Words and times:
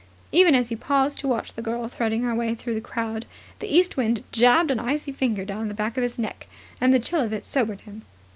Even 0.31 0.55
as 0.55 0.69
he 0.69 0.75
paused 0.75 1.19
to 1.19 1.27
watch 1.27 1.53
the 1.53 1.61
girl 1.61 1.87
threading 1.87 2.23
her 2.23 2.33
way 2.33 2.55
through 2.55 2.73
the 2.73 2.81
crowd, 2.81 3.27
the 3.59 3.71
east 3.71 3.97
wind 3.97 4.23
jabbed 4.31 4.71
an 4.71 4.79
icy 4.79 5.11
finger 5.11 5.45
down 5.45 5.67
the 5.67 5.75
back 5.75 5.95
of 5.95 6.01
his 6.01 6.17
neck, 6.17 6.47
and 6.81 6.91
the 6.91 6.97
chill 6.99 7.21
of 7.21 7.33
it 7.33 7.45
sobered 7.45 7.81
him. 7.81 8.01